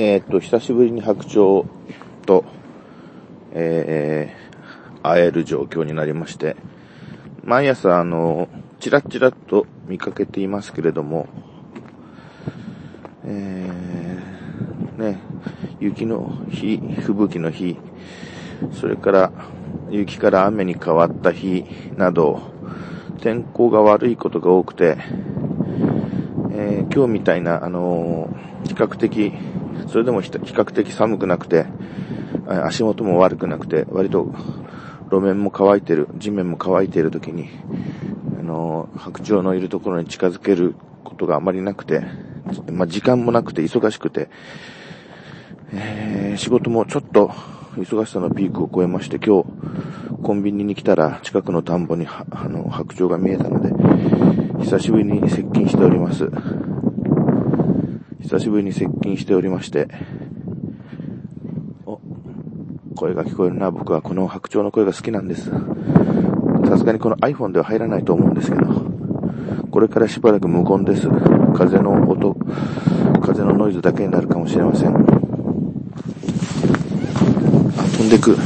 [0.00, 1.68] えー、っと、久しぶりに白鳥
[2.24, 2.44] と、
[3.50, 6.54] えー、会える状況になりまして、
[7.42, 8.48] 毎朝、あの、
[8.78, 11.26] ちらちらと見かけていますけれども、
[13.24, 15.18] えー、ね、
[15.80, 17.76] 雪の日、吹雪の日、
[18.74, 19.32] それから
[19.90, 21.64] 雪から雨に変わった日
[21.96, 22.40] など、
[23.20, 24.96] 天候が悪いことが多くて、
[26.52, 29.32] えー、今日みたいな、あのー、比較的、
[29.86, 31.66] それでも比較的寒くなくて、
[32.46, 34.32] 足元も悪くなくて、割と
[35.10, 37.48] 路面も乾いてる、地面も乾いている時に、
[38.38, 42.02] あの、白鳥のいるところに近づけることがあまりなくて、
[42.70, 44.30] まあ、時間もなくて忙しくて、
[45.72, 47.28] えー、仕事もちょっと
[47.76, 49.48] 忙しさのピークを超えまして、今日、
[50.22, 53.72] コンビニに来たら近くの田んぼにあの白鳥が見えたので、
[54.64, 56.30] 久しぶりに接近しております。
[58.28, 59.88] 久しぶりに接近しておりまして、
[61.86, 61.98] お、
[62.94, 63.70] 声が聞こえるな。
[63.70, 65.44] 僕はこの白鳥の声が好きなんです。
[65.44, 68.66] さすがにこの iPhone では入らないと思うんですけど、
[69.70, 71.08] これからしばらく無言です。
[71.54, 72.36] 風の音、
[73.22, 74.94] 風のノイズだけになるかもしれません。
[74.94, 75.00] あ、
[77.96, 78.36] 飛んでく。